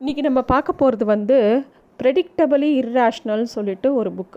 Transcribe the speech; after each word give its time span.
இன்றைக்கி 0.00 0.22
நம்ம 0.24 0.40
பார்க்க 0.50 0.72
போகிறது 0.72 1.04
வந்து 1.06 1.36
ப்ரெடிக்டபிளி 2.00 2.68
இர்ராஷ்னல்னு 2.80 3.48
சொல்லிட்டு 3.54 3.88
ஒரு 3.94 4.10
புக் 4.14 4.36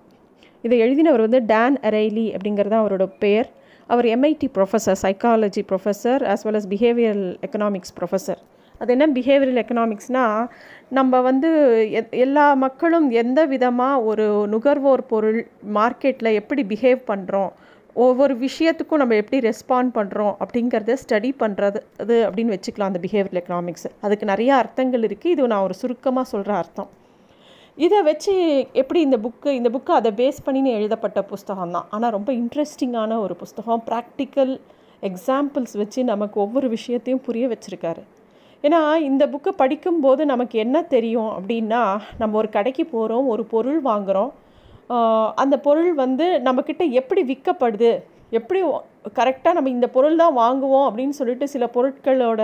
இதை 0.64 0.78
எழுதினவர் 0.80 1.24
வந்து 1.26 1.40
டேன் 1.46 1.76
அரைலி 1.88 2.24
அப்படிங்கிறது 2.32 2.72
தான் 2.74 2.82
அவரோட 2.84 3.06
பேர் 3.20 3.48
அவர் 3.90 4.08
MIT 4.14 4.48
professor 4.56 4.98
psychology 5.04 5.64
professor 5.70 6.24
as 6.28 6.46
well 6.46 6.58
as 6.60 6.68
behavioural 6.68 7.28
economics 7.42 7.94
professor 7.98 8.42
அது 8.82 8.96
என்ன 8.96 9.08
பிஹேவியரல் 9.14 9.62
எக்கனாமிக்ஸ்னால் 9.64 10.42
நம்ம 10.92 11.22
வந்து 11.22 11.52
எல்லா 12.22 12.48
மக்களும் 12.60 13.08
எந்த 13.18 13.44
விதமாக 13.46 14.04
ஒரு 14.04 14.26
நுகர்வோர் 14.48 15.04
பொருள் 15.08 15.40
மார்க்கெட்டில் 15.74 16.38
எப்படி 16.38 16.64
பிஹேவ் 16.70 17.02
பண்ணுறோம் 17.08 17.52
ஒவ்வொரு 17.96 18.34
விஷயத்துக்கும் 18.44 19.02
நம்ம 19.02 19.16
எப்படி 19.22 19.40
ரெஸ்பாண்ட் 19.48 19.92
பண்ணுறோம் 19.98 20.34
அப்படிங்கிறத 20.44 20.96
ஸ்டடி 21.04 21.30
பண்ணுறது 21.44 21.80
அது 22.02 22.16
அப்படின்னு 22.28 22.56
வச்சுக்கலாம் 22.56 22.92
அந்த 22.92 23.02
பிஹேவியர் 23.06 23.40
எக்கனாமிக்ஸ் 23.42 23.88
அதுக்கு 24.06 24.26
நிறைய 24.32 24.52
அர்த்தங்கள் 24.62 25.06
இருக்குது 25.08 25.34
இது 25.36 25.48
நான் 25.54 25.66
ஒரு 25.68 25.76
சுருக்கமாக 25.82 26.32
சொல்கிற 26.34 26.54
அர்த்தம். 26.62 26.90
இதை 27.78 28.00
வச்சு 28.10 28.34
எப்படி 28.82 29.00
இந்த 29.08 29.18
புக்கு 29.26 29.50
இந்த 29.60 29.70
புக்கு 29.76 29.92
அதை 29.98 30.12
பேஸ் 30.22 30.40
பண்ணின்னு 30.46 30.76
எழுதப்பட்ட 30.78 31.20
புஸ்தகம் 31.32 31.74
தான். 31.76 31.86
ஆனால் 31.96 32.14
ரொம்ப 32.18 32.32
இன்ட்ரெஸ்டிங்கான 32.42 33.20
ஒரு 33.26 33.36
புஸ்தகம். 33.42 33.84
ப்ராக்டிக்கல் 33.90 34.54
எக்ஸாம்பிள்ஸ் 35.10 35.76
வச்சு 35.82 36.00
நமக்கு 36.04 36.38
ஒவ்வொரு 36.46 36.70
விஷயத்தையும் 36.70 37.24
புரிய 37.28 37.48
வச்சுருக்காரு. 37.54 38.04
ஏன்னா 38.64 38.82
இந்த 39.10 39.24
புக்கை 39.34 39.52
படிக்கும்போது 39.62 40.26
நமக்கு 40.26 40.56
என்ன 40.66 40.78
தெரியும் 40.96 41.32
அப்படின்னா 41.38 41.84
நம்ம 42.22 42.38
ஒரு 42.42 42.50
கடைக்கு 42.58 42.84
போகிறோம் 42.96 43.28
ஒரு 43.28 43.46
பொருள் 43.54 43.80
வாங்குகிறோம் 43.88 44.32
அந்த 45.44 45.56
பொருள் 45.66 45.92
வந்து 46.04 46.26
நம்மக்கிட்ட 46.48 46.84
எப்படி 47.02 47.22
விற்கப்படுது? 47.32 47.92
எப்படி 48.40 48.60
கரெக்டாக 49.20 49.56
நம்ம 49.58 49.70
இந்த 49.78 49.88
பொருள் 49.96 50.22
தான் 50.22 50.38
வாங்குவோம் 50.44 50.88
அப்படின்னு 50.88 51.18
சொல்லிட்டு 51.20 51.46
சில 51.54 51.66
பொருட்களோட 51.76 52.42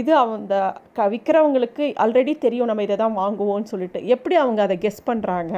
இது 0.00 0.12
அந்த 0.20 0.56
க 0.96 1.06
விற்கிறவங்களுக்கு 1.12 1.84
ஆல்ரெடி 2.02 2.32
தெரியும் 2.44 2.68
நம்ம 2.70 2.84
இதை 2.86 2.96
தான் 3.02 3.16
வாங்குவோம்னு 3.22 3.70
சொல்லிட்டு. 3.72 4.00
எப்படி 4.14 4.34
அவங்க 4.42 4.60
அதை 4.66 4.76
கெஸ் 4.84 5.02
பண்ணுறாங்க 5.08 5.54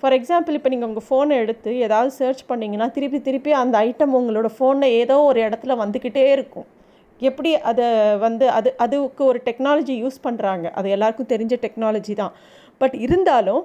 ஃபார் 0.00 0.14
எக்ஸாம்பிள் 0.18 0.56
இப்போ 0.58 0.70
நீங்கள் 0.72 0.88
உங்கள் 0.90 1.06
ஃபோனை 1.08 1.36
எடுத்து 1.42 1.70
ஏதாவது 1.86 2.10
சர்ச் 2.18 2.42
பண்ணிங்கன்னா 2.50 2.86
திருப்பி 2.96 3.18
திருப்பி 3.28 3.52
அந்த 3.62 3.76
ஐட்டம் 3.88 4.16
உங்களோட 4.18 4.48
ஃபோனில் 4.56 4.96
ஏதோ 5.02 5.16
ஒரு 5.30 5.40
இடத்துல 5.46 5.76
வந்துக்கிட்டே 5.82 6.24
இருக்கும். 6.36 6.68
எப்படி 7.20 7.50
அதை 7.70 7.86
வந்து 8.26 8.46
அது 8.58 8.70
அதுக்கு 8.84 9.22
ஒரு 9.30 9.38
டெக்னாலஜி 9.48 9.94
யூஸ் 10.02 10.18
பண்ணுறாங்க 10.26 10.66
அது 10.80 10.88
எல்லாருக்கும் 10.96 11.32
தெரிஞ்ச 11.34 11.54
டெக்னாலஜி 11.64 12.14
தான். 12.22 12.34
பட் 12.82 12.96
இருந்தாலும் 13.06 13.62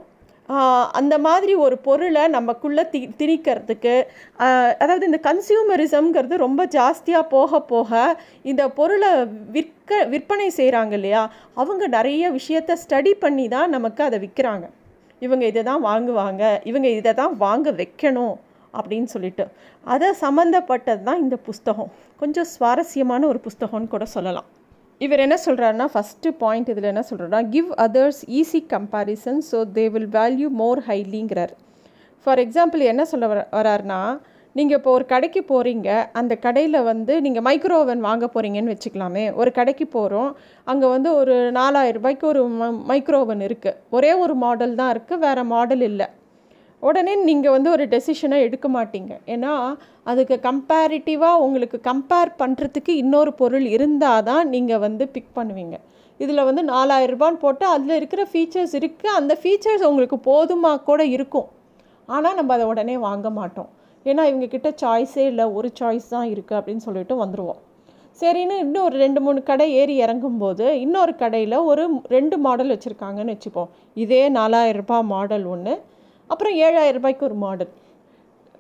அந்த 0.99 1.15
மாதிரி 1.25 1.53
ஒரு 1.65 1.75
பொருளை 1.87 2.23
நமக்குள்ளே 2.35 2.83
தி 2.93 2.99
திணிக்கிறதுக்கு 3.19 3.93
அதாவது 4.81 5.03
இந்த 5.09 5.19
கன்சியூமரிசம்ங்கிறது 5.27 6.37
ரொம்ப 6.45 6.61
ஜாஸ்தியாக 6.77 7.29
போக 7.35 7.61
போக 7.71 7.91
இந்த 8.51 8.63
பொருளை 8.79 9.11
விற்க 9.55 10.03
விற்பனை 10.13 10.47
செய்கிறாங்க 10.59 10.93
இல்லையா? 10.99 11.21
அவங்க 11.61 11.83
நிறைய 11.97 12.31
விஷயத்த 12.39 12.77
ஸ்டடி 12.83 13.13
பண்ணி 13.23 13.45
தான் 13.55 13.73
நமக்கு 13.75 14.03
அதை 14.07 14.19
விற்கிறாங்க 14.25 14.65
இவங்க 15.21 15.43
இதை 15.51 15.61
தான் 15.69 15.83
வாங்குவாங்க. 15.89 16.43
இவங்க 16.69 16.87
இதை 16.99 17.13
தான் 17.21 17.35
வாங்க 17.45 17.71
வைக்கணும் 17.81 18.35
அப்படின்னு 18.73 19.09
சொல்லிட்டு. 19.15 19.45
அதை 19.93 20.09
சம்மந்தப்பட்டது 20.23 21.03
தான் 21.09 21.21
இந்த 21.25 21.35
புஸ்தகம். 21.47 21.91
கொஞ்சம் 22.21 22.49
சுவாரஸ்யமான 22.55 23.27
ஒரு 23.31 23.39
புஸ்தகம்னு 23.47 23.93
கூட 23.95 24.05
சொல்லலாம். 24.15 24.47
இவர் 25.03 25.23
என்ன 25.25 25.35
சொல்கிறாருன்னா 25.45 25.85
ஃபஸ்ட்டு 25.93 26.31
பாயிண்ட் 26.41 26.69
இதில் 26.71 26.91
என்ன 26.91 27.03
சொல்கிறாருன்னா 27.07 27.41
give 27.53 27.69
others 27.85 28.21
easy 28.39 28.59
comparison 28.73 29.39
so 29.49 29.59
they 29.77 29.85
will 29.93 30.11
value 30.17 30.49
more 30.61 30.81
ஹைலிங்கிறார் 30.89 31.53
for 32.25 32.41
example 32.43 32.83
என்ன 32.91 33.03
சொல்ல 33.11 33.27
வர 33.31 33.41
வராருன்னா 33.57 33.99
நீங்கள் 34.55 34.77
இப்போ 34.79 34.91
ஒரு 34.97 35.05
கடைக்கு 35.11 35.41
போகிறீங்க 35.51 35.89
அந்த 36.19 36.33
கடையில் 36.45 36.79
வந்து 36.89 37.13
நீங்கள் 37.25 37.45
மைக்ரோ 37.47 37.77
ஓவன் 37.83 38.03
வாங்க 38.07 38.25
போகிறீங்கன்னு 38.33 38.73
வச்சுக்கலாமே. 38.73 39.23
ஒரு 39.41 39.51
கடைக்கு 39.59 39.85
போகிறோம் 39.95 40.29
அங்கே 40.67 40.87
வந்து 40.95 41.09
ஒரு 41.21 41.35
நாலாயிரம் 41.59 41.97
ரூபாய்க்கு 41.99 42.27
ஒரு 42.33 42.41
மைக்ரோ 42.91 43.21
ஓவன் 43.23 43.41
இருக்குது 43.47 43.79
ஒரே 43.97 44.11
ஒரு 44.25 44.35
மாடல் 44.43 44.75
தான் 44.81 44.91
இருக்குது 44.95 45.23
வேறு 45.25 45.43
மாடல் 45.53 45.83
இல்லை. 45.89 46.07
உடனே 46.87 47.13
நீங்கள் 47.29 47.53
வந்து 47.55 47.69
ஒரு 47.75 47.85
டெசிஷனை 47.93 48.37
எடுக்க 48.47 48.67
மாட்டீங்க. 48.75 49.13
ஏன்னா 49.33 49.53
அதுக்கு 50.11 50.35
கம்பேரிட்டிவாக 50.47 51.43
உங்களுக்கு 51.45 51.77
கம்பேர் 51.89 52.31
பண்ணுறதுக்கு 52.41 52.93
இன்னொரு 53.03 53.33
பொருள் 53.41 53.67
இருந்தால் 53.75 54.25
தான் 54.29 54.45
நீங்கள் 54.53 54.81
வந்து 54.85 55.05
பிக் 55.15 55.33
பண்ணுவீங்க. 55.37 55.75
இதில் 56.19 56.47
வந்து 56.49 56.63
நாலாயிரம் 56.73 57.13
ரூபான்னு 57.15 57.41
போட்டு 57.43 57.65
அதில் 57.75 57.97
இருக்கிற 57.99 58.23
ஃபீச்சர்ஸ் 58.31 58.75
இருக்குது 58.79 59.15
அந்த 59.19 59.33
ஃபீச்சர்ஸ் 59.41 59.85
உங்களுக்கு 59.91 60.19
போதுமாக 60.29 60.83
கூட 60.89 61.03
இருக்கும். 61.17 61.47
ஆனால் 62.09 62.37
நம்ம 62.39 62.53
அதை 62.57 62.65
உடனே 62.71 62.95
வாங்க 63.07 63.27
மாட்டோம். 63.39 63.69
ஏன்னா 64.05 64.23
இவங்க 64.31 64.47
கிட்ட 64.55 64.69
சாய்ஸே 64.81 65.25
இல்லை. 65.31 65.45
ஒரு 65.57 65.69
சாய்ஸ் 65.79 66.09
தான் 66.15 66.27
இருக்குது 66.33 66.59
அப்படின்னு 66.59 66.85
சொல்லிட்டு 66.87 67.15
வந்துடுவோம் 67.23 67.61
சரின்னு 68.19 68.55
இன்னும் 68.63 68.85
ஒரு 68.87 68.97
ரெண்டு 69.03 69.19
மூணு 69.25 69.39
கடை 69.47 69.65
ஏறி 69.81 69.93
இறங்கும்போது 70.05 70.65
இன்னொரு 70.81 71.13
கடையில் 71.21 71.55
ஒரு 71.69 71.83
ரெண்டு 72.15 72.35
மாடல் 72.45 72.73
வச்சுருக்காங்கன்னு 72.73 73.33
வச்சுப்போம் 73.35 73.71
இதே 74.03 74.21
நாலாயிரம் 74.37 74.79
ரூபாய் 74.81 75.09
மாடல் 75.13 75.45
ஒன்று 75.53 75.73
அப்புறம் 76.33 76.55
ஏழாயிரம் 76.57 76.91
ரூபாய்க்கு 76.91 77.25
ஒரு 77.25 77.33
மாடல் 77.35 77.71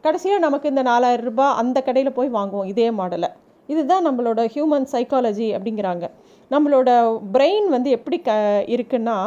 கடைசியாக 0.01 0.39
நமக்கு 0.39 0.69
இந்த 0.69 0.81
நாலாயிரம் 0.81 1.25
ரூபாய் 1.25 1.55
அந்த 1.55 1.81
கடையில் 1.81 2.13
போய் 2.13 2.29
வாங்குவோம் 2.29 2.65
இதே 2.65 2.91
மாடலை 2.91 3.29
இதுதான் 3.69 4.05
நம்மளோட 4.07 4.41
ஹியூமன் 4.53 4.87
சைக்காலஜி 4.91 5.47
அப்படிங்கிறாங்க. 5.55 6.05
நம்மளோட 6.51 6.89
பிரெயின் 7.33 7.67
வந்து 7.67 7.89
எப்படி 7.89 8.21
க 8.21 8.31
இருக்குன்னா 8.67 9.17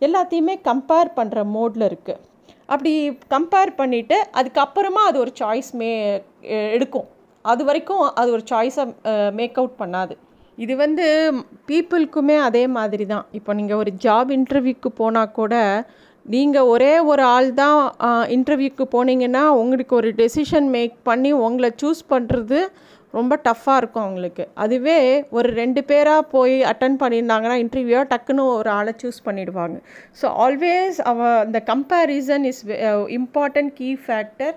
எல்லாத்தையுமே 0.00 0.54
கம்பேர் 0.64 1.10
பண்ணுற 1.16 1.44
மோடில் 1.54 1.86
இருக்குது 1.88 2.22
அப்படி 2.66 2.92
கம்பேர் 3.30 3.72
பண்ணிவிட்டு 3.78 4.16
அதுக்கப்புறமா 4.32 5.02
அது 5.04 5.18
ஒரு 5.18 5.32
சாய்ஸ் 5.40 5.72
மே 5.72 5.90
எ- 6.54 6.70
எடுக்கும். 6.70 7.06
அது 7.44 7.64
வரைக்கும் 7.64 8.02
அது 8.14 8.30
ஒரு 8.30 8.44
சாய்ஸை 8.50 8.84
மேக் 9.32 9.58
அவுட் 9.58 9.78
பண்ணாது. 9.78 10.14
இது 10.58 10.76
வந்து 10.76 11.06
பீப்புளுக்குமே 11.68 12.36
அதே 12.40 12.66
மாதிரி 12.68 13.06
தான் 13.06 13.26
இப்போ 13.32 13.52
நீங்கள் 13.52 13.76
ஒரு 13.76 13.92
ஜாப் 14.02 14.30
இன்டர்வியூக்கு 14.30 14.90
போனால் 14.96 15.32
கூட 15.32 15.54
நீங்கள் 16.26 16.64
ஒரே 16.64 16.92
ஒரு 16.98 17.22
ஆள் 17.22 17.48
தான் 17.54 17.78
இன்டர்வியூக்கு 18.28 18.84
போனீங்கன்னா 18.94 19.42
உங்களுக்கு 19.62 19.94
ஒரு 19.96 20.10
டெசிஷன் 20.12 20.68
மேக் 20.68 20.96
பண்ணி 21.02 21.32
உங்களை 21.46 21.70
சூஸ் 21.82 22.02
பண்ணுறது 22.10 22.58
ரொம்ப 23.10 23.34
டஃப்பாக 23.44 23.76
இருக்கும் 23.76 24.04
அவங்களுக்கு 24.04 24.44
அதுவே 24.54 24.96
ஒரு 25.30 25.48
ரெண்டு 25.52 25.84
பேராக 25.84 26.22
போய் 26.30 26.56
அட்டன் 26.62 26.96
பண்ணியிருந்தாங்கன்னா 27.02 27.58
இன்டர்வியூ 27.64 28.00
டக்குன்னு 28.12 28.44
ஒரு 28.54 28.70
ஆளை 28.70 28.94
சூஸ் 29.02 29.20
பண்ணிடுவாங்க. 29.24 29.76
ஸோ 30.22 30.26
ஆல்வேஸ் 30.46 30.98
அவ 31.00 31.28
அந்த 31.36 31.60
comparison 31.72 32.44
is 32.44 32.62
important 33.18 33.72
key 33.72 33.90
factor 34.06 34.56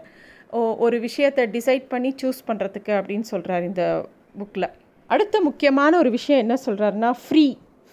ஒரு 0.77 0.99
விஷயத்தை 0.99 1.45
டிசைட் 1.51 1.85
பண்ணி 1.89 2.15
சூஸ் 2.23 2.41
பண்ணுறதுக்கு 2.47 2.93
அப்படின்னு 2.99 3.27
சொல்கிறார் 3.33 3.63
இந்த 3.63 4.03
புக்கில் 4.39 4.69
அடுத்த 5.09 5.41
முக்கியமான 5.41 5.97
ஒரு 5.97 6.09
விஷயம் 6.09 6.39
என்ன 6.39 6.55
சொல்கிறாருன்னா 6.65 7.11
ஃப்ரீ 7.21 7.45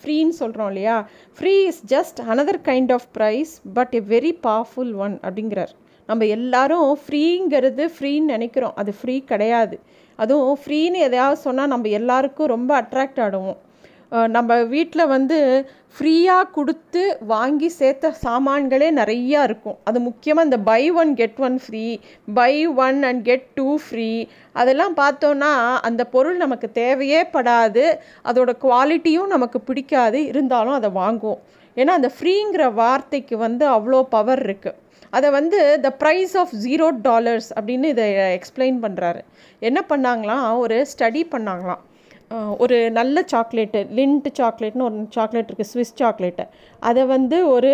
ஃப்ரீன்னு 0.05 0.29
சொல்கிறோம் 0.29 0.67
இல்லையா? 0.67 1.09
Free 1.39 1.65
is 1.65 1.83
just 1.95 2.21
another 2.29 2.61
kind 2.65 2.93
of 2.93 3.09
price 3.19 3.53
but 3.75 3.95
a 3.95 4.03
very 4.09 4.33
powerful 4.43 4.95
one 4.95 5.19
அப்படிங்கிறார். 5.23 5.73
நம்ம 6.07 6.25
எல்லாரும் 6.27 6.99
ஃப்ரீங்கிறது 7.07 7.85
ஃப்ரீன்னு 7.99 8.33
நினைக்கிறோம். 8.35 8.73
அது 8.75 8.95
ஃப்ரீ 9.01 9.21
கிடையாது. 9.21 9.81
அதுவும் 10.17 10.59
ஃப்ரீன்னு 10.65 11.05
எதையாவது 11.07 11.41
சொன்னால் 11.41 11.67
நம்ம 11.67 11.89
எல்லாருக்கும் 11.89 12.47
ரொம்ப 12.47 12.81
அட்ராக்ட் 12.81 13.21
ஆடுவோம். 13.27 13.57
நம்ம 14.35 14.57
வீட்டில் 14.73 15.11
வந்து 15.13 15.39
ஃப்ரீயாக 15.97 16.51
கொடுத்து 16.57 17.03
வாங்கி 17.33 17.69
சேர்த்த 17.79 18.11
சாமான்களே 18.23 18.89
நிறையா 18.99 19.41
இருக்கும். 19.49 19.77
அது 19.89 19.99
முக்கியமாக 20.07 20.47
இந்த 20.49 20.59
buy 20.69 20.83
one 21.01 21.13
get 21.21 21.41
one 21.47 21.57
free 21.65 21.85
buy 22.39 22.55
one 22.87 22.99
and 23.09 23.23
get 23.29 23.47
two 23.59 23.69
free 23.85 24.11
அதெல்லாம் 24.61 24.95
பார்த்தோன்னா 25.03 25.53
அந்த 25.89 26.05
பொருள் 26.15 26.39
நமக்கு 26.45 26.69
தேவையே 26.81 27.21
படாது. 27.35 27.87
அதோட 28.31 28.53
குவாலிட்டியும் 28.65 29.33
நமக்கு 29.35 29.61
பிடிக்காது. 29.71 30.21
இருந்தாலும் 30.33 30.79
அதை 30.81 30.91
வாங்குவோம். 31.03 31.43
ஏன்னா 31.77 31.95
அந்த 31.99 32.11
ஃப்ரீங்கிற 32.17 32.67
வார்த்தைக்கு 32.83 33.37
வந்து 33.47 33.67
அவ்வளோ 33.77 34.03
பவர் 34.17 34.43
இருக்குது 34.47 34.81
அதை 35.17 35.29
வந்து 35.39 35.59
the 35.87 35.89
price 36.03 36.37
of 36.43 36.55
zero 36.67 36.87
dollars 37.09 37.51
அப்படின்னு 37.57 37.89
இதை 37.95 38.07
எக்ஸ்பிளைன் 38.39 38.79
பண்ணுறாரு 38.85 39.21
என்ன 39.69 39.81
பண்ணாங்களாம்? 39.91 40.47
ஒரு 40.63 40.77
ஸ்டடி 40.93 41.23
பண்ணாங்களாம். 41.35 41.83
ஒரு 42.65 42.77
நல்ல 42.99 43.25
சாக்லேட்டு 43.33 43.81
லிண்ட் 43.99 44.29
சாக்லேட்னு 44.39 44.87
ஒரு 44.89 44.99
சாக்லேட் 45.17 45.49
இருக்குது 45.51 45.71
ஸ்விஸ் 45.73 45.95
சாக்லேட்டு. 46.01 46.45
அதை 46.89 47.03
வந்து 47.15 47.39
ஒரு 47.57 47.73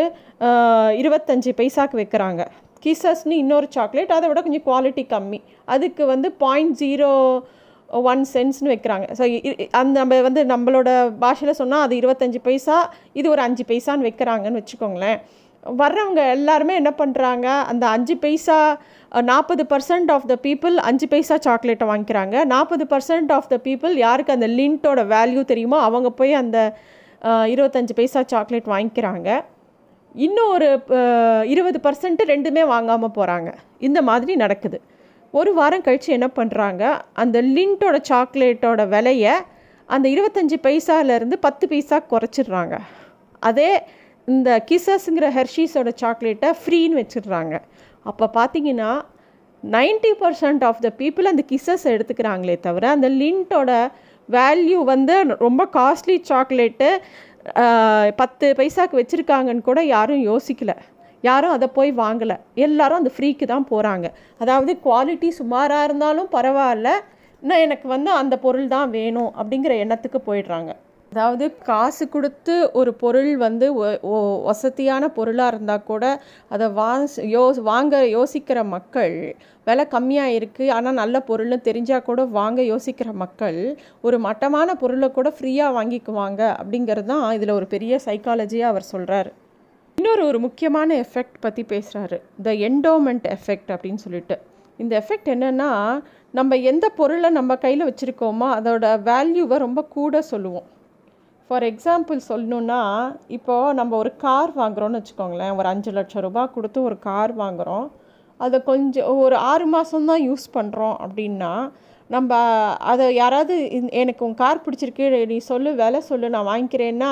இருபத்தஞ்சி 1.03 1.53
பைசாக்கு 1.61 1.97
வைக்கிறாங்க. 2.03 2.45
கிசஸ்னு 2.85 3.37
இன்னொரு 3.45 3.67
சாக்லேட் 3.77 4.17
அதை 4.19 4.27
விட 4.29 4.41
கொஞ்சம் 4.45 4.67
குவாலிட்டி 4.69 5.05
கம்மி. 5.15 5.41
அதுக்கு 5.75 6.03
வந்து 6.13 6.31
பாயிண்ட் 6.45 6.77
ஜீரோ 6.83 7.11
ஒன் 8.13 8.23
சென்ட்ஸ்னு 8.33 8.73
வைக்கிறாங்க. 8.73 9.07
ஸோ 9.19 9.25
அந்த 9.81 9.95
நம்ம 10.01 10.21
வந்து 10.29 10.43
நம்மளோட 10.53 10.89
பாஷையில் 11.25 11.59
சொன்னால் 11.61 11.85
அது 11.87 11.95
இருபத்தஞ்சி 12.01 12.41
பைசா 12.49 12.77
இது 13.21 13.27
ஒரு 13.35 13.43
அஞ்சு 13.47 13.65
பைசான்னு 13.71 14.07
வைக்கிறாங்கன்னு 14.09 14.61
வச்சுக்கோங்களேன். 14.61 15.21
வர்றவங்க 15.81 16.21
எல்லாருமே 16.37 16.75
என்ன 16.81 16.91
பண்ணுறாங்க 17.01 17.47
அந்த 17.71 17.85
அஞ்சு 17.95 18.15
பைசா 18.23 18.59
நாற்பது 19.31 19.63
பர்சன்ட் 19.73 20.11
ஆஃப் 20.15 20.27
த 20.31 20.35
பீப்புள் 20.47 20.75
அஞ்சு 20.89 21.07
பைசா 21.13 21.37
சாக்லேட்டை 21.47 21.87
வாங்கிக்கிறாங்க. 21.91 22.37
நாற்பது 22.53 22.85
பர்சன்ட் 22.93 23.33
ஆஃப் 23.37 23.49
த 23.53 23.57
பீப்புள் 23.67 23.95
யாருக்கு 24.05 24.37
அந்த 24.37 24.49
லிண்ட்டோட 24.59 25.03
வேல்யூ 25.15 25.43
தெரியுமோ 25.51 25.79
அவங்க 25.89 26.11
போய் 26.21 26.35
அந்த 26.43 26.59
இருபத்தஞ்சி 27.55 27.95
பைசா 28.01 28.23
சாக்லேட் 28.33 28.73
வாங்கிக்கிறாங்க. 28.75 29.29
இன்னும் 30.27 30.53
ஒரு 30.55 30.69
இருபது 31.53 31.79
பர்சன்ட் 31.87 32.23
ரெண்டுமே 32.33 32.63
வாங்காமல் 32.75 33.15
போகிறாங்க 33.19 33.51
இந்த 33.89 33.99
மாதிரி 34.11 34.35
நடக்குது. 34.45 34.81
ஒரு 35.35 35.51
வாரம் 35.59 35.85
கழித்து 35.87 36.11
என்ன 36.19 36.29
பண்ணுறாங்க 36.39 36.85
அந்த 37.23 37.39
லிண்ட்டோட 37.57 37.97
சாக்லேட்டோட 38.11 38.89
விலையை 38.95 39.35
அந்த 39.89 40.07
இருபத்தஞ்சி 40.15 40.57
பைசாலேருந்து 40.67 41.37
பத்து 41.47 41.65
பைசா 41.71 41.99
குறைச்சிடுறாங்க. 42.13 42.75
அதே 43.49 43.71
இந்த 44.33 44.51
கிசஸ்ங்கிற 44.69 45.27
ஹெர்ஷீஸோட 45.39 45.91
சாக்லேட்டை 46.03 46.51
ஃப்ரீன்னு 46.61 46.99
வச்சிடுறாங்க. 47.01 47.55
அப்போ 48.11 48.27
பார்த்தீங்கன்னா 48.39 48.91
ninety 49.63 50.13
percent 50.21 50.63
of 50.69 50.83
the 50.85 50.91
people 51.01 51.31
அந்த 51.31 51.43
கிசஸ் 51.51 51.87
எடுத்துக்கிறாங்களே 51.95 52.57
தவிர 52.67 52.85
அந்த 52.97 53.09
லிண்ட்டோட 53.21 53.71
வேல்யூ 54.29 54.79
வந்து 54.93 55.15
ரொம்ப 55.47 55.63
காஸ்ட்லி 55.79 56.17
சாக்லேட்டு 56.31 56.89
பத்து 58.21 58.47
பைசாக்கு 58.59 58.99
வச்சுருக்காங்கன்னு 59.01 59.67
கூட 59.69 59.81
யாரும் 59.95 60.23
யோசிக்கல. 60.31 60.73
யாரும் 61.29 61.55
அதை 61.57 61.67
போய் 61.79 61.91
வாங்கலை. 62.03 62.37
எல்லாரும் 62.67 63.01
அந்த 63.01 63.13
ஃப்ரீக்கு 63.15 63.47
தான் 63.53 63.67
போகிறாங்க 63.73 64.07
அதாவது 64.43 64.73
குவாலிட்டி 64.87 65.29
சுமாராக 65.41 65.87
இருந்தாலும் 65.89 66.29
பரவாயில்ல. 66.37 66.91
நான் 67.43 67.65
எனக்கு 67.67 67.87
வந்து 67.95 68.11
அந்த 68.21 68.35
பொருள் 68.45 68.69
தான் 68.77 68.89
வேணும் 68.99 69.31
அப்படிங்கிற 69.41 69.75
எண்ணத்துக்கு 69.85 70.21
போயிடுறாங்க. 70.29 70.71
அதாவது 71.13 71.45
காசு 71.69 72.05
கொடுத்து 72.07 72.55
ஒரு 72.81 72.91
பொருள் 72.95 73.31
வந்து 73.37 73.67
வசதியான 74.49 75.05
பொருளாக 75.17 75.53
இருந்தால் 75.53 75.87
கூட 75.89 76.05
அதை 76.51 76.67
வாஸ் 76.77 77.17
யோ 77.33 77.43
வாங்க 77.71 78.03
யோசிக்கிற 78.13 78.59
மக்கள் 78.75 79.17
விலை 79.67 79.85
கம்மியாக 79.95 80.37
இருக்குது 80.37 80.73
ஆனால் 80.77 80.99
நல்ல 81.01 81.17
பொருள்னு 81.29 81.59
தெரிஞ்சால் 81.69 82.07
கூட 82.09 82.21
வாங்க 82.39 82.61
யோசிக்கிற 82.69 83.11
மக்கள் 83.23 83.61
ஒரு 84.01 84.19
மட்டமான 84.27 84.75
பொருளை 84.75 85.11
கூட 85.11 85.31
ஃப்ரீயாக 85.37 85.77
வாங்கிக்குவாங்க 85.79 86.43
அப்படிங்கிறது 86.59 87.11
தான் 87.13 87.29
இதில் 87.39 87.57
ஒரு 87.59 87.69
பெரிய 87.75 88.01
சைக்காலஜியாக 88.07 88.73
அவர் 88.73 88.91
சொல்கிறார் 88.93 89.31
இன்னொரு 89.99 90.23
ஒரு 90.27 90.39
முக்கியமான 90.45 90.95
எஃபெக்ட் 91.05 91.39
பற்றி 91.41 91.63
பேசுகிறாரு 91.71 92.19
த 92.43 92.53
என்டோமெண்ட் 92.69 93.27
எஃபெக்ட் 93.35 93.71
அப்படின்னு 93.75 94.01
சொல்லிட்டு. 94.05 94.37
இந்த 94.79 94.93
எஃபெக்ட் 95.01 95.29
என்னென்னா 95.35 95.71
நம்ம 96.35 96.57
எந்த 96.71 96.87
பொருளை 96.99 97.31
நம்ம 97.31 97.57
கையில் 97.65 97.89
வச்சுருக்கோமோ 97.89 98.49
அதோட 98.57 98.85
வேல்யூவை 99.09 99.57
ரொம்ப 99.59 99.81
கூட 99.97 100.23
சொல்லுவோம். 100.31 100.67
ஃபார் 101.51 101.65
எக்ஸாம்பிள் 101.65 102.19
சொல்லணுன்னா 102.29 102.81
இப்போது 103.27 103.75
நம்ம 103.75 103.97
ஒரு 103.97 104.11
கார் 104.17 104.51
வாங்குகிறோன்னு 104.57 104.99
வச்சுக்கோங்களேன். 104.99 105.57
ஒரு 105.57 105.69
அஞ்சு 105.71 105.91
லட்சம் 105.97 106.23
ரூபாய் 106.23 106.53
கொடுத்து 106.55 106.83
ஒரு 106.83 106.97
கார் 106.99 107.33
வாங்குகிறோம் 107.39 107.87
அதை 108.41 108.59
கொஞ்சம் 108.63 109.19
ஒரு 109.25 109.37
ஆறு 109.37 109.65
மாதம்தான் 109.73 110.23
யூஸ் 110.27 110.45
பண்ணுறோம் 110.55 110.95
அப்படின்னா 111.07 111.51
நம்ம 112.09 112.39
அதை 112.93 113.15
யாராவது 113.15 113.57
எனக்கு 114.03 114.25
உன் 114.25 114.39
கார் 114.43 114.63
பிடிச்சிருக்கு 114.67 115.27
நீ 115.27 115.39
சொல்லு 115.49 115.73
விலை 115.75 116.01
சொல்லு 116.11 116.31
நான் 116.31 116.51
வாங்கிக்கிறேன்னா 116.53 117.11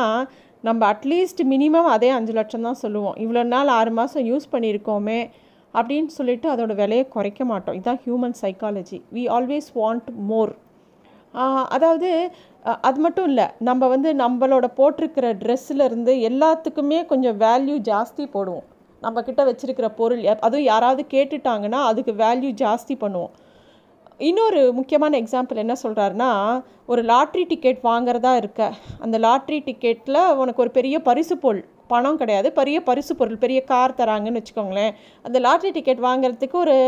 நம்ம 0.63 0.93
அட்லீஸ்ட் 0.93 1.43
மினிமம் 1.55 1.91
அதே 1.97 2.09
அஞ்சு 2.19 2.33
லட்சம் 2.33 2.67
தான் 2.69 2.81
சொல்லுவோம். 2.85 3.19
இவ்வளோ 3.25 3.45
நாள் 3.55 3.75
ஆறு 3.81 3.91
மாதம் 3.91 4.31
யூஸ் 4.31 4.49
பண்ணியிருக்கோமே 4.53 5.21
அப்படின்னு 5.75 6.15
சொல்லிட்டு 6.21 6.55
அதோடய 6.55 6.81
விலையை 6.85 7.09
குறைக்க 7.09 7.45
மாட்டோம். 7.45 7.75
இதுதான் 7.75 8.03
human 8.07 8.39
psychology 8.45 9.01
we 9.15 9.27
always 9.39 9.71
want 9.75 10.11
more 10.33 10.55
அதாவது 11.75 12.11
அது 12.87 12.99
மட்டும் 13.01 13.29
இல்லை 13.31 13.47
நம்ம 13.69 13.89
வந்து 13.89 14.11
நம்மளோட 14.23 14.67
போட்டிருக்கிற 14.79 15.27
ட்ரெஸ்ஸிலேருந்து 15.43 16.15
எல்லாத்துக்குமே 16.29 16.99
கொஞ்சம் 17.07 17.39
வேல்யூ 17.45 17.77
ஜாஸ்தி 17.91 18.25
போடுவோம். 18.35 18.67
நம்மக்கிட்ட 19.03 19.43
வச்சுருக்கிற 19.49 19.89
பொருள் 20.01 20.23
அதுவும் 20.47 20.69
யாராவது 20.73 21.03
கேட்டுட்டாங்கன்னா 21.15 21.81
அதுக்கு 21.91 22.13
வேல்யூ 22.25 22.51
ஜாஸ்தி 22.65 22.95
பண்ணுவோம். 23.01 23.33
இன்னொரு 24.21 24.61
முக்கியமான 24.79 25.17
எக்ஸாம்பிள் 25.23 25.63
என்ன 25.63 25.75
சொல்கிறாருன்னா 25.83 26.31
ஒரு 26.93 27.03
லாட்ரி 27.03 27.45
டிக்கெட் 27.53 27.83
வாங்குறதா 27.83 28.33
இருக்க 28.37 28.71
அந்த 29.05 29.17
லாட்ரி 29.27 29.59
டிக்கெட்டில் 29.69 30.21
உனக்கு 30.43 30.63
ஒரு 30.65 30.73
பெரிய 30.79 30.99
பரிசு 31.09 31.37
பொருள் 31.45 31.65
பணம் 31.93 32.21
கிடையாது. 32.23 32.49
பெரிய 32.59 32.79
பரிசு 32.89 33.13
பொருள் 33.21 33.43
பெரிய 33.45 33.61
கார் 33.73 33.99
தராங்கன்னு 34.01 34.41
வச்சுக்கோங்களேன். 34.41 34.95
அந்த 35.27 35.39
லாட்ரி 35.47 35.71
டிக்கெட் 35.77 36.03
வாங்குறதுக்கு 36.09 36.59
ஒரு 36.65 36.79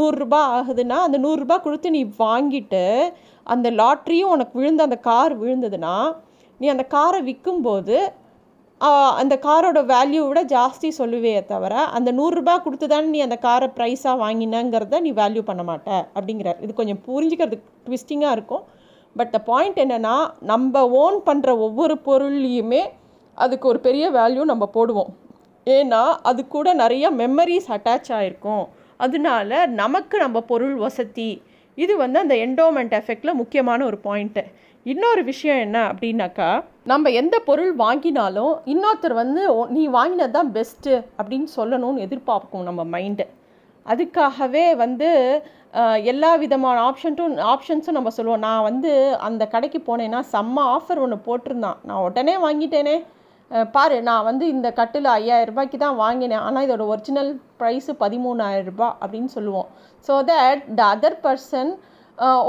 நூறுரூபா 0.00 0.42
ஆகுதுன்னா 0.58 0.98
அந்த 1.06 1.20
நூறுரூபா 1.26 1.58
கொடுத்து 1.66 1.96
நீ 1.96 2.02
வாங்கிட்டு 2.24 2.84
அந்த 3.54 3.70
லாட்ரியும் 3.80 4.34
உனக்கு 4.34 4.58
விழுந்த 4.60 4.82
அந்த 4.88 4.98
கார் 5.08 5.34
விழுந்ததுன்னா 5.40 5.96
நீ 6.60 6.66
அந்த 6.74 6.86
காரை 6.96 7.22
விற்கும்போது 7.30 7.96
அந்த 9.20 9.34
காரோட 9.44 9.78
வேல்யூ 9.90 10.22
விட 10.28 10.40
ஜாஸ்தி 10.52 10.88
சொல்லுவே 10.98 11.32
தவிர 11.50 11.74
அந்த 11.96 12.10
நூறுரூபா 12.16 12.54
கொடுத்து 12.64 12.86
தான் 12.92 13.06
நீ 13.14 13.18
அந்த 13.26 13.36
காரை 13.44 13.68
ப்ரைஸாக 13.76 14.14
வாங்கினங்கிறத 14.22 15.00
நீ 15.04 15.10
வேல்யூ 15.20 15.42
பண்ண 15.50 15.62
மாட்ட 15.68 15.90
அப்படிங்கிறார். 16.16 16.58
இது 16.64 16.72
கொஞ்சம் 16.80 17.00
புரிஞ்சுக்கிறதுக்கு 17.06 17.70
ட்விஸ்டிங்காக 17.86 18.34
இருக்கும். 18.36 18.64
பட் 19.16 19.32
த 19.34 19.38
பாயிண்ட் 19.50 19.78
என்னென்னா 19.84 20.16
நம்ம 20.50 20.82
ஓன் 21.02 21.18
பண்ணுற 21.28 21.50
ஒவ்வொரு 21.66 21.96
பொருள்லையுமே 22.08 22.82
அதுக்கு 23.34 23.68
ஒரு 23.68 23.80
பெரிய 23.80 24.04
வேல்யூ 24.10 24.42
நம்ம 24.52 24.64
போடுவோம். 24.74 25.10
ஏன்னா 25.66 26.02
அது 26.30 26.40
கூட 26.54 26.68
நிறைய 26.82 27.04
மெமரிஸ் 27.20 27.68
அட்டாச் 27.76 28.10
ஆகிருக்கும் 28.16 28.64
அதனால 28.96 29.66
நமக்கு 29.80 30.16
நம்ம 30.18 30.40
பொருள் 30.50 30.76
வசதி. 30.84 31.30
இது 31.78 31.94
வந்து 31.96 32.18
அந்த 32.24 32.34
என்டோமெண்ட் 32.46 32.92
எஃபெக்டில் 33.00 33.38
முக்கியமான 33.40 33.84
ஒரு 33.84 33.98
பாயிண்ட்டு 34.04 34.44
இன்னொரு 34.86 35.22
விஷயம் 35.24 35.60
என்ன 35.66 35.78
அப்படின்னாக்கா 35.92 36.48
நம்ம 36.90 37.10
எந்த 37.20 37.36
பொருள் 37.48 37.72
வாங்கினாலும் 37.76 38.52
இன்னொருத்தர் 38.72 39.14
வந்து 39.22 39.42
நீ 39.76 39.82
வாங்கினது 39.96 40.34
தான் 40.36 40.50
பெஸ்ட்டு 40.56 40.92
அப்படின்னு 41.18 41.48
சொல்லணும்னு 41.56 42.04
எதிர்பார்க்கும் 42.06 42.66
நம்ம 42.68 42.84
மைண்டு 42.94 43.26
அதுக்காகவே 43.86 44.66
வந்து 44.82 45.08
எல்லா 46.12 46.30
விதமான 46.42 46.76
ஆப்ஷன்ட்டும் 46.90 47.32
ஆப்ஷன்ஸும் 47.52 47.96
நம்ம 47.98 48.10
சொல்லுவோம். 48.16 48.44
நான் 48.46 48.66
வந்து 48.68 48.90
அந்த 49.28 49.42
கடைக்கு 49.54 49.78
போனேன்னா 49.86 50.20
செம்ம 50.34 50.56
ஆஃபர் 50.76 51.00
ஒன்று 51.04 51.18
போட்டிருந்தான். 51.26 51.80
நான் 51.88 52.04
உடனே 52.08 52.34
வாங்கிட்டேனே. 52.44 52.96
பாரு 53.74 53.96
நான் 54.08 54.26
வந்து 54.28 54.44
இந்த 54.54 54.68
கட்டில் 54.78 55.08
ஐயாயிரம் 55.16 55.50
ரூபாய்க்கு 55.50 55.78
தான் 55.82 55.98
வாங்கினேன். 56.04 56.44
ஆனால் 56.46 56.64
இதோட 56.66 56.84
ஒரிஜினல் 56.92 57.32
ப்ரைஸு 57.60 57.92
பதிமூணாயிரம் 58.04 58.68
ரூபாய் 58.70 58.94
அப்படின்னு 59.02 59.30
சொல்லுவோம். 59.36 59.68
So 60.06 60.14
that 60.30 60.62
the 60.78 60.82
other 60.94 61.18
person 61.26 61.72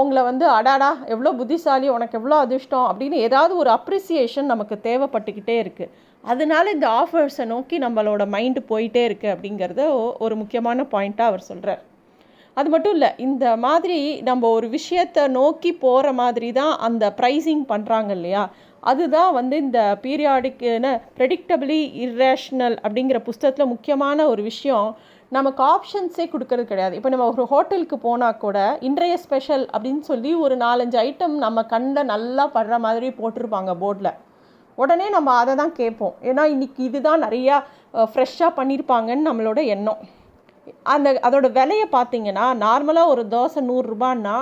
உங்களை 0.02 0.22
வந்து 0.30 0.46
அடாடா 0.56 0.90
எவ்வளோ 1.14 1.30
புத்திசாலி 1.40 1.88
உனக்கு 1.94 2.18
எவ்வளோ 2.20 2.38
அதிர்ஷ்டம் 2.46 2.88
அப்படின்னு 2.90 3.18
ஏதாவது 3.28 3.54
ஒரு 3.62 3.70
அப்ரிசியேஷன் 3.78 4.52
நமக்கு 4.54 4.76
தேவைப்பட்டுக்கிட்டே 4.88 5.56
இருக்குது 5.64 5.94
அதனால 6.24 6.72
இந்த 6.76 6.88
ஆஃபர்ஸை 7.02 7.46
நோக்கி 7.54 7.78
நம்மளோட 7.86 8.24
மைண்டு 8.36 8.62
போயிட்டே 8.72 9.04
இருக்குது 9.10 9.34
அப்படிங்கிறத 9.34 9.84
ஒரு 10.26 10.36
முக்கியமான 10.42 10.88
பாயிண்ட்டாக 10.94 11.32
அவர் 11.32 11.50
சொல்கிறார் 11.50 11.82
அது 12.58 12.70
மட்டும் 12.74 12.96
இல்லை 12.98 13.10
இந்த 13.28 13.46
மாதிரி 13.66 13.98
நம்ம 14.30 14.50
ஒரு 14.58 14.68
விஷயத்தை 14.76 15.24
நோக்கி 15.40 15.72
போகிற 15.82 16.14
மாதிரி 16.20 16.50
தான் 16.60 16.74
அந்த 16.88 17.06
ப்ரைஸிங் 17.18 17.64
பண்ணுறாங்க 17.72 18.12
இல்லையா? 18.18 18.44
அதுதான் 18.92 19.32
வந்து 19.40 19.56
இந்த 19.66 19.80
பீரியாடிக்னு 20.04 20.94
ப்ரெடிக்டபிளி 21.18 21.80
இர்ரேஷ்னல் 22.06 22.78
அப்படிங்கிற 22.86 23.20
புஸ்தகத்தில் 23.28 23.72
முக்கியமான 23.74 24.28
ஒரு 24.32 24.42
விஷயம். 24.52 24.90
நமக்கு 25.36 25.62
ஆப்ஷன்ஸே 25.74 26.26
கொடுக்கறது 26.34 26.66
கிடையாது. 26.72 26.96
இப்போ 26.98 27.10
நம்ம 27.14 27.28
ஒரு 27.34 27.46
ஹோட்டலுக்கு 27.54 27.98
போனால் 28.06 28.42
கூட 28.44 28.58
இன்றைய 28.90 29.16
ஸ்பெஷல் 29.24 29.66
அப்படின்னு 29.74 30.04
சொல்லி 30.12 30.32
ஒரு 30.46 30.58
நாலஞ்சு 30.66 30.98
ஐட்டம் 31.08 31.36
நம்ம 31.46 31.64
கண்ணில் 31.74 32.10
நல்லா 32.14 32.46
படுற 32.58 32.78
மாதிரி 32.86 33.10
போட்டிருப்பாங்க 33.20 33.74
போர்டில் 33.84 34.12
உடனே 34.84 35.08
நம்ம 35.16 35.34
அதை 35.42 35.54
தான் 35.62 35.74
கேட்போம். 35.80 36.16
ஏன்னா 36.30 36.44
இன்றைக்கி 36.54 36.82
இதுதான் 36.90 37.24
நிறையா 37.26 37.58
ஃப்ரெஷ்ஷாக 38.12 38.52
பண்ணியிருப்பாங்கன்னு 38.60 39.28
நம்மளோட 39.30 39.60
எண்ணம். 39.76 40.02
அந்த 40.94 41.10
அதோட 41.28 41.48
விலையை 41.58 41.88
பார்த்தீங்கன்னா 41.98 42.46
நார்மலாக 42.66 43.12
ஒரு 43.14 43.24
தோசை 43.34 43.62
நூறுரூபான்னா 43.70 44.36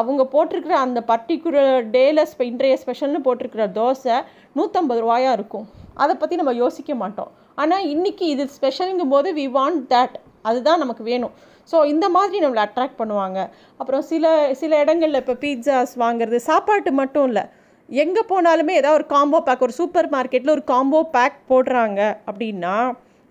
அவங்க 0.00 0.22
போட்டிருக்கிற 0.34 0.74
அந்த 0.86 0.98
பர்டிகுலர் 1.10 1.86
டேல 1.96 2.24
ஸ்பெ 2.30 2.44
இன்றைய 2.50 2.74
ஸ்பெஷல்னு 2.82 3.20
போட்டிருக்கிற 3.26 3.66
தோசை 3.78 4.16
நூற்றம்பது 4.58 5.00
ரூபாயாக 5.04 5.36
இருக்கும். 5.38 5.66
அதை 6.02 6.14
பற்றி 6.16 6.34
நம்ம 6.40 6.52
யோசிக்க 6.64 6.94
மாட்டோம். 7.02 7.30
ஆனால் 7.62 7.86
இன்றைக்கி 7.94 8.26
இது 8.34 8.44
ஸ்பெஷலுங்கும் 8.56 9.14
போது 9.14 9.28
வி 9.38 9.46
வாண்ட் 9.58 9.82
தேட் 9.94 10.16
அதுதான் 10.48 10.82
நமக்கு 10.82 11.02
வேணும். 11.10 11.34
ஸோ 11.70 11.78
இந்த 11.92 12.06
மாதிரி 12.16 12.38
நம்மளை 12.44 12.62
அட்ராக்ட் 12.66 13.00
பண்ணுவாங்க. 13.00 13.38
அப்புறம் 13.80 14.04
சில 14.12 14.26
சில 14.60 14.78
இடங்களில் 14.84 15.20
இப்போ 15.22 15.36
பீட்சாஸ் 15.44 15.92
வாங்குறது 16.04 16.38
சாப்பாட்டு 16.50 16.92
மட்டும் 17.00 17.26
இல்லை. 17.30 17.44
எங்கே 17.88 18.22
போனாலுமே 18.32 18.72
ஏதாவது 18.80 18.98
ஒரு 19.00 19.06
காம்போ 19.12 19.38
பேக் 19.46 19.64
ஒரு 19.66 19.74
சூப்பர் 19.78 20.08
மார்க்கெட்டில் 20.16 20.54
ஒரு 20.56 20.64
காம்போ 20.72 21.00
பேக் 21.16 21.38
போடுறாங்க 21.52 22.00
அப்படின்னா 22.28 22.74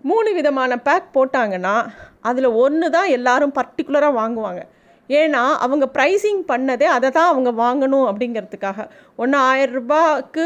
மூணு 0.08 0.30
விதமான 0.38 0.76
பேக் 0.86 1.14
போட்டாங்கன்னா 1.16 1.74
அதில் 2.28 2.48
ஒன்று 2.64 2.86
தான் 2.96 3.08
எல்லாரும் 3.16 3.56
பர்டிகுலராக 3.58 4.18
வாங்குவாங்க. 4.20 4.62
ஏன்னா 5.10 5.42
அவங்க 5.64 5.84
ப்ரைஸிங் 5.96 6.42
பண்ணதே 6.50 6.86
அதை 6.96 7.08
தான் 7.16 7.30
அவங்க 7.32 7.50
வாங்கணும் 7.62 8.06
அப்படிங்கிறதுக்காக. 8.10 8.78
ஒன்று 9.22 9.36
ஆயிரம் 9.50 9.76
ரூபாய்க்கு 9.78 10.44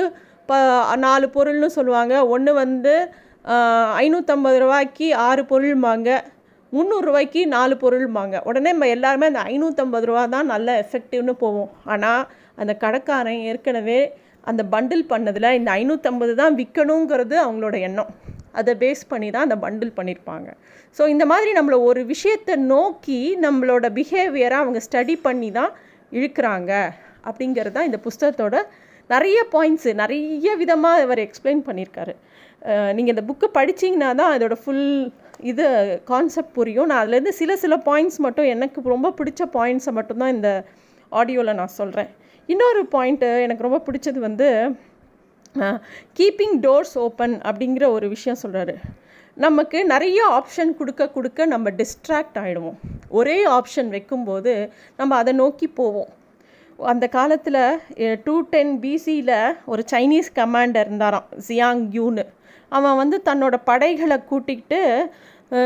ப 0.50 0.60
நாலு 1.06 1.26
பொருள்னு 1.36 1.68
சொல்லுவாங்க. 1.78 2.14
ஒன்று 2.34 2.52
வந்து 2.62 2.94
ஐநூற்றம்பது 4.04 4.58
ரூபாய்க்கு 4.64 5.08
ஆறு 5.28 5.42
பொருள்மாங்க 5.50 6.10
முந்நூறுரூவாய்க்கு 6.72 7.40
நாலு 7.56 7.74
பொருள்மாங்க 7.82 8.36
உடனே 8.48 8.70
நம்ம 8.74 8.86
எல்லாருமே 8.94 9.26
அந்த 9.30 9.42
ஐநூற்றம்பது 9.52 10.06
ரூபா 10.10 10.22
தான் 10.36 10.50
நல்ல 10.52 10.68
எஃபெக்டிவ்னு 10.84 11.34
போவோம். 11.42 11.70
ஆனால் 11.92 12.22
அந்த 12.62 12.72
கடைக்காரன் 12.84 13.44
ஏற்கனவே 13.50 14.00
அந்த 14.50 14.62
பண்டில் 14.72 15.10
பண்ணதில் 15.12 15.56
இந்த 15.58 15.70
ஐநூற்றம்பது 15.80 16.32
தான் 16.40 16.56
விற்கணுங்கிறது 16.60 17.36
அவங்களோட 17.44 17.76
எண்ணம். 17.88 18.10
அதை 18.54 18.74
பேஸ் 18.74 19.02
பண்ணி 19.08 19.30
தான் 19.30 19.46
அந்த 19.50 19.56
பண்டில் 19.56 19.96
பண்ணியிருப்பாங்க 19.96 20.48
ஸோ 20.98 21.08
இந்த 21.08 21.26
மாதிரி 21.26 21.52
நம்மளை 21.52 21.78
ஒரு 21.82 22.04
விஷயத்தை 22.04 22.56
நோக்கி 22.56 23.36
நம்மளோட 23.42 23.86
பிஹேவியரை 23.90 24.58
அவங்க 24.58 24.80
ஸ்டடி 24.90 25.16
பண்ணி 25.22 25.50
தான் 25.50 25.72
இழுக்கிறாங்க 26.12 26.72
அப்படிங்கிறது 27.24 27.72
தான் 27.72 27.84
இந்த 27.84 28.00
புஸ்தகத்தோட 28.04 28.56
நிறைய 29.10 29.38
பாயிண்ட்ஸு 29.52 29.94
நிறைய 29.94 30.56
விதமாக 30.56 31.02
இவர் 31.02 31.18
எக்ஸ்பிளைன் 31.18 31.62
பண்ணியிருக்காரு 31.68 32.14
நீங்கள் 32.92 33.14
இந்த 33.14 33.24
புக்கு 33.30 33.46
படிச்சிங்கன்னா 33.54 34.10
தான் 34.14 34.32
அதோட 34.34 34.54
ஃபுல் 34.64 34.86
இது 35.40 35.64
கான்செப்ட் 36.04 36.52
புரியும். 36.52 36.86
நான் 36.86 37.00
அதுலேருந்து 37.02 37.28
சில 37.28 37.56
சில 37.56 37.74
பாயிண்ட்ஸ் 37.84 38.18
மட்டும் 38.18 38.46
எனக்கு 38.46 38.88
ரொம்ப 38.88 39.08
பிடிச்ச 39.18 39.42
பாயிண்ட்ஸை 39.52 39.92
மட்டும்தான் 39.92 40.34
இந்த 40.34 40.50
ஆடியோவில் 41.12 41.54
நான் 41.54 41.76
சொல்கிறேன் 41.76 42.10
இன்னொரு 42.48 42.80
பாயிண்ட்டு 42.92 43.28
எனக்கு 43.40 43.62
ரொம்ப 43.62 43.80
பிடிச்சது 43.86 44.18
வந்து 44.18 44.48
கீப்பிங் 46.18 46.56
டோர்ஸ் 46.60 46.94
ஓப்பன் 46.98 47.34
அப்படிங்கிற 47.48 47.84
ஒரு 47.96 48.06
விஷயம் 48.08 48.40
சொல்கிறாரு 48.42 48.74
நமக்கு 49.36 49.78
நிறைய 49.92 50.20
ஆப்ஷன் 50.38 50.72
கொடுக்க 50.76 51.04
கொடுக்க 51.10 51.46
நம்ம 51.46 51.70
டிஸ்ட்ராக்ட் 51.70 52.38
ஆகிடுவோம் 52.42 52.78
ஒரே 53.08 53.36
ஆப்ஷன் 53.56 53.88
வைக்கும்போது 53.88 54.52
நம்ம 54.96 55.16
அதை 55.16 55.32
நோக்கி 55.32 55.66
போவோம். 55.68 56.10
அந்த 56.78 57.06
காலத்தில் 57.08 57.60
டூ 58.24 58.34
டென் 58.52 58.72
பிசியில் 58.80 59.36
ஒரு 59.64 59.84
சைனீஸ் 59.92 60.30
கமாண்டர் 60.34 60.88
இருந்தாராம் 60.88 61.28
ஜியாங் 61.48 61.84
யூனு 61.98 62.24
அவன் 62.68 62.96
வந்து 62.96 63.16
தன்னோட 63.24 63.56
படைகளை 63.64 64.18
கூட்டிகிட்டு 64.30 64.80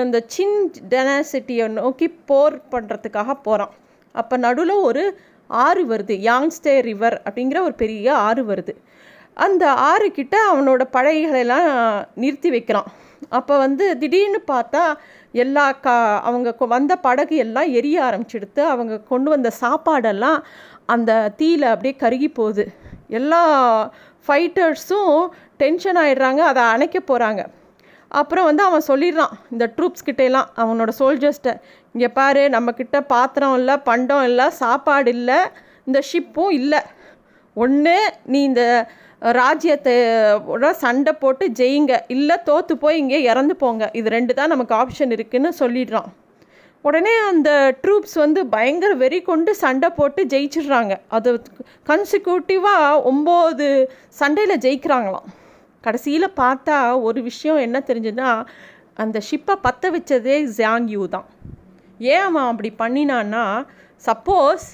இந்த 0.05 0.19
சின் 0.27 0.59
டெனாசிட்டியை 0.91 1.69
நோக்கி 1.69 2.09
போர் 2.31 2.57
பண்ணுறதுக்காக 2.73 3.35
போகிறான் 3.43 3.75
அப்போ 4.15 4.37
நடுவில் 4.37 4.75
ஒரு 4.89 5.05
ஆறு 5.51 5.83
வருது 5.93 6.15
யாங்ஸ்டே 6.29 6.75
ரிவர் 6.89 7.23
அப்படிங்கிற 7.27 7.59
ஒரு 7.61 7.75
பெரிய 7.75 8.15
ஆறு 8.29 8.43
வருது. 8.49 8.75
அந்த 9.45 9.65
ஆறு 9.91 10.07
கிட்ட 10.19 10.37
அவனோட 10.51 10.83
படைகளெல்லாம் 10.97 11.69
நிறுத்தி 12.23 12.51
வைக்கிறான். 12.55 12.89
அப்போ 13.39 13.55
வந்து 13.65 13.85
திடீர்னு 14.01 14.41
பார்த்தா 14.51 14.83
எல்லா 15.45 15.65
கா 15.85 15.95
அவங்க 16.29 16.67
வந்த 16.75 16.93
படகு 17.07 17.37
எல்லாம் 17.45 17.71
எரிய 17.79 17.97
ஆரம்பிச்சிடுத்து 18.09 18.63
அவங்க 18.75 18.95
கொண்டு 19.13 19.29
வந்த 19.35 19.51
சாப்பாடெல்லாம் 19.63 20.39
அந்த 20.95 21.13
தீயில் 21.41 21.73
அப்படியே 21.73 21.95
கருகி 22.03 22.29
போகுது. 22.39 22.65
எல்லா 23.19 23.43
ஃபைட்டர்ஸும் 24.27 25.15
டென்ஷன் 25.63 25.99
ஆகிடுறாங்க 26.03 26.43
அதை 26.51 26.63
அணைக்க 26.75 26.99
போகிறாங்க 27.11 27.43
அப்புறம் 28.21 28.49
வந்து 28.49 28.63
அவன் 28.69 28.89
சொல்லிடுறான் 28.91 29.35
இந்த 29.55 29.65
ட்ரூப்ஸ் 29.77 30.07
கிட்டேலாம் 30.09 30.49
அவனோட 30.63 30.91
சோல்ஜர்ஸ்கிட்ட 31.01 31.53
இங்கே 31.95 32.09
பாரு 32.19 32.43
நம்மக்கிட்ட 32.55 32.99
பாத்திரம் 33.15 33.57
இல்லை 33.61 33.75
பண்டம் 33.89 34.25
இல்லை 34.29 34.47
சாப்பாடு 34.63 35.11
இல்லை 35.17 35.39
இந்த 35.89 35.99
ஷிப்பும் 36.11 36.55
இல்லை. 36.61 36.81
ஒன்று 37.57 37.97
நீ 38.33 38.41
இந்த 38.51 38.65
ராஜ்யத்தோட 39.23 40.71
சண்டை 40.85 41.13
போட்டு 41.23 41.45
ஜெயிங்க. 41.61 41.95
இல்லை 42.15 42.37
தோற்று 42.49 42.75
போய் 42.85 43.01
இங்கே 43.03 43.19
இறந்து 43.31 43.55
போங்க. 43.63 43.85
இது 44.01 44.09
ரெண்டு 44.17 44.33
தான் 44.39 44.53
நமக்கு 44.55 44.75
ஆப்ஷன் 44.83 45.15
இருக்குதுன்னு 45.17 45.53
சொல்லிடுறான். 45.63 46.09
உடனே 46.85 47.15
அந்த 47.31 47.51
ட்ரூப்ஸ் 47.83 48.17
வந்து 48.25 48.41
பயங்கர 48.55 48.93
வெறி 49.03 49.19
கொண்டு 49.31 49.51
சண்டை 49.63 49.89
போட்டு 49.99 50.21
ஜெயிச்சிடுறாங்க. 50.33 50.95
அது 51.17 51.31
கன்சிக்யூட்டிவாக 51.91 53.03
ஒம்பது 53.11 53.69
சண்டையில் 54.21 54.63
ஜெயிக்கிறாங்களாம். 54.65 55.29
கடைசியில் 55.87 56.37
பார்த்தா 56.43 56.77
ஒரு 57.09 57.21
விஷயம் 57.31 57.61
என்ன 57.67 57.79
தெரிஞ்சுன்னா 57.91 58.31
அந்த 59.03 59.19
ஷிப்பை 59.29 59.55
பற்ற 59.67 59.91
வச்சதே 59.97 60.37
ஜாங் 60.59 60.89
யூ 60.95 61.03
தான். 61.17 61.27
ஏன் 62.13 62.25
அவன் 62.29 62.49
அப்படி 62.53 62.71
பண்ணினான்னா 62.83 63.45
சப்போஸ் 64.07 64.67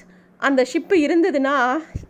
அந்த 0.47 0.61
ஷிப்பு 0.71 0.95
இருந்ததுன்னா 1.05 1.53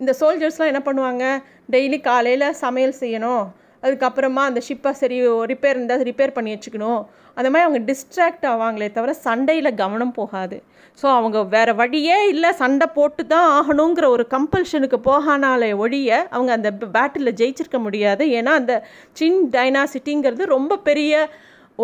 இந்த 0.01 0.11
சோல்ஜர்ஸ்லாம் 0.21 0.71
என்ன 0.71 0.81
பண்ணுவாங்க? 0.85 1.25
டெய்லி 1.73 1.99
காலையில் 2.07 2.47
சமையல் 2.63 2.99
செய்யணும். 3.03 3.45
அதுக்கப்புறமா 3.83 4.43
அந்த 4.49 4.59
ஷிப்பை 4.67 4.91
சரி 4.99 5.17
ரிப்பேர் 5.51 5.75
இருந்தால் 5.77 6.05
ரிப்பேர் 6.09 6.35
பண்ணி 6.35 6.51
வச்சுக்கணும். 6.53 7.01
அந்த 7.37 7.47
மாதிரி 7.51 7.65
அவங்க 7.67 7.79
டிஸ்ட்ராக்ட் 7.89 8.45
ஆவாங்களே 8.51 8.87
தவிர 8.95 9.13
சண்டையில் 9.25 9.77
கவனம் 9.81 10.13
போகாது. 10.19 10.57
ஸோ 11.01 11.05
அவங்க 11.17 11.37
வேறு 11.53 11.73
வழியே 11.81 12.17
இல்லை 12.33 12.51
சண்டை 12.61 12.87
போட்டு 12.97 13.23
தான் 13.33 13.47
ஆகணுங்கிற 13.57 14.05
ஒரு 14.15 14.25
கம்பல்ஷனுக்கு 14.35 14.97
போகானாலே 15.09 15.69
ஒழிய 15.83 16.09
அவங்க 16.35 16.51
அந்த 16.57 16.69
பேட்டில் 16.95 17.35
ஜெயிச்சிருக்க 17.41 17.79
முடியாது. 17.87 18.25
ஏன்னா 18.37 18.53
அந்த 18.61 18.75
சின் 19.19 19.39
டைனாசிட்டிங்கிறது 19.55 20.45
ரொம்ப 20.55 20.79
பெரிய 20.89 21.13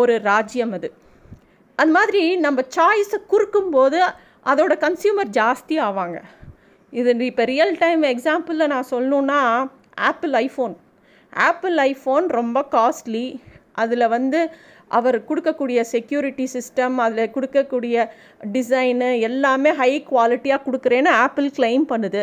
ஒரு 0.02 0.14
ராஜ்யம் 0.30 0.74
அது. 0.78 0.90
அந்த 1.78 1.92
மாதிரி 1.98 2.22
நம்ம 2.46 2.60
சாய்ஸை 2.76 3.18
குறுக்கும்போது 3.32 4.00
அதோட 4.52 4.72
கன்சியூமர் 4.86 5.34
ஜாஸ்தி 5.38 5.76
ஆவாங்க. 5.88 6.18
இது 7.00 7.12
இப்போ 7.30 7.44
ரியல் 7.52 7.74
டைம் 7.82 8.02
எக்ஸாம்பிளில் 8.14 8.70
நான் 8.74 8.90
சொல்லணுன்னா 8.94 9.40
ஆப்பிள் 10.10 10.34
ஐஃபோன் 10.44 10.74
ஆப்பிள் 11.48 11.76
ஐஃபோன் 11.90 12.26
ரொம்ப 12.38 12.58
காஸ்ட்லி 12.74 13.26
அதில் 13.82 14.12
வந்து 14.16 14.40
அவர் 14.96 15.16
கொடுக்கக்கூடிய 15.28 15.80
செக்யூரிட்டி 15.92 16.46
சிஸ்டம் 16.54 16.96
அதில் 17.04 17.32
கொடுக்கக்கூடிய 17.36 18.04
டிசைனு 18.56 19.08
எல்லாமே 19.28 19.70
ஹை 19.80 19.92
குவாலிட்டியாக 20.10 20.64
கொடுக்குறேன்னு 20.66 21.10
ஆப்பிள் 21.24 21.48
கிளைம் 21.58 21.86
பண்ணுது. 21.92 22.22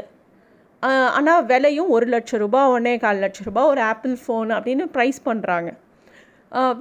ஆனால் 1.18 1.46
விலையும் 1.52 1.90
ஒரு 1.96 2.06
லட்ச 2.14 2.38
ரூபா 2.44 2.62
ஒன்றே 2.76 2.94
கால் 3.06 3.24
லட்ச 3.24 3.40
ரூபா 3.48 3.64
ஒரு 3.72 3.82
ஆப்பிள் 3.92 4.16
ஃபோன் 4.24 4.52
அப்படின்னு 4.58 4.86
ப்ரைஸ் 4.96 5.20
பண்ணுறாங்க 5.30 5.72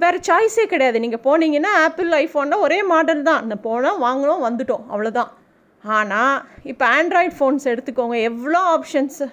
வேறு 0.01 0.19
சாய்ஸே 0.27 0.65
கிடையாது. 0.73 0.97
நீங்கள் 1.05 1.25
போனீங்கன்னா 1.25 1.71
ஆப்பிள் 1.87 2.11
ஐஃபோன்னா 2.23 2.59
ஒரே 2.67 2.79
மாடல் 2.93 3.27
தான். 3.29 3.41
இந்த 3.45 3.55
போனால் 3.65 3.99
வாங்கினோம் 4.05 4.45
வந்துட்டோம். 4.47 4.85
அவ்வளோதான் 4.93 5.31
ஆனால் 5.83 6.37
இப்போ 6.71 6.85
ஆண்ட்ராய்ட் 6.99 7.35
ஃபோன்ஸ் 7.37 7.69
எடுத்துக்கோங்க 7.73 8.17
எவ்வளோ 8.29 8.61
ஆப்ஷன்ஸு 8.77 9.27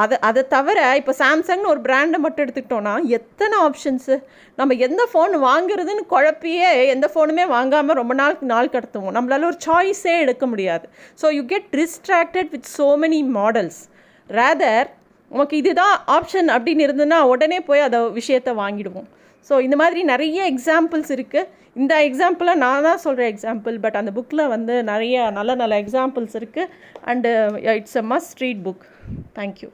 அதை 0.00 0.16
அதை 0.28 0.42
தவிர 0.52 0.78
இப்போ 0.98 1.12
சாம்சங்னு 1.20 1.70
ஒரு 1.72 1.80
பிராண்டை 1.86 2.18
மட்டும் 2.24 2.44
எடுத்துக்கிட்டோன்னா 2.44 2.94
எத்தனை 3.16 3.56
ஆப்ஷன்ஸு 3.66 4.14
நம்ம 4.58 4.74
எந்த 4.86 5.02
ஃபோன் 5.10 5.34
வாங்குறதுன்னு 5.48 6.04
குழப்பியே 6.12 6.70
எந்த 6.94 7.06
ஃபோனுமே 7.14 7.44
வாங்காமல் 7.54 7.98
ரொம்ப 8.00 8.14
நாள் 8.20 8.36
நாள் 8.52 8.72
கடத்துவோம். 8.74 9.14
நம்மளால் 9.16 9.48
ஒரு 9.50 9.58
சாய்ஸே 9.66 10.14
எடுக்க 10.24 10.46
முடியாது. 10.52 10.86
So 11.22 11.26
you 11.38 11.42
get 11.52 11.68
distracted 11.78 12.50
with 12.54 12.70
so 12.78 12.88
many 13.04 13.20
models 13.38 13.80
rather 14.30 14.88
உனக்கு 15.30 15.54
இதுதான் 15.62 15.96
ஆப்ஷன் 16.16 16.48
அப்படின்னு 16.56 16.86
இருந்ததுன்னா 16.86 17.20
உடனே 17.32 17.60
போய் 17.68 17.86
அதை 17.86 17.98
விஷயத்தை 18.20 18.52
வாங்கிடுவோம். 18.62 19.08
ஸோ 19.46 19.56
இந்த 19.60 19.76
மாதிரி 19.76 20.00
நிறைய 20.04 20.38
எக்ஸாம்பிள்ஸ் 20.50 21.12
இருக்குது 21.16 21.48
இந்த 21.76 21.94
எக்ஸாம்பிளாக 22.04 22.58
நான் 22.58 22.82
தான் 22.82 23.02
சொல்கிற 23.02 23.24
எக்ஸாம்பிள் 23.28 23.76
பட் 23.78 23.96
அந்த 23.96 24.12
புக்கில் 24.12 24.48
வந்து 24.48 24.76
நிறைய 24.82 25.30
நல்ல 25.30 25.54
நல்ல 25.54 25.76
எக்ஸாம்பிள்ஸ் 25.78 26.36
இருக்குது 26.40 26.70
and 27.06 27.30
it's 27.74 27.98
a 27.98 28.06
must 28.08 28.40
read 28.40 28.62
book 28.62 28.84
thank you 29.34 29.70